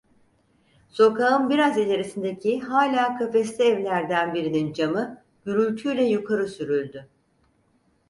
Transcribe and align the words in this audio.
Sokağın 0.89 1.49
biraz 1.49 1.77
ilerisindeki 1.77 2.59
hâlâ 2.61 3.17
kafesli 3.17 3.63
evlerden 3.63 4.33
birinin 4.33 4.73
camı 4.73 5.23
gürültüyle 5.45 6.03
yukarı 6.03 6.47
sürüldü. 6.47 7.07